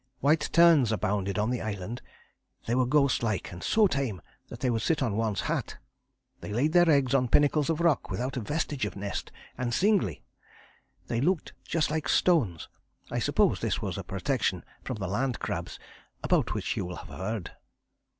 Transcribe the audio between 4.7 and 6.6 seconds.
would sit on one's hat. They